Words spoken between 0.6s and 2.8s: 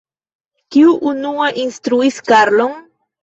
Kiu unue instruis Karlon?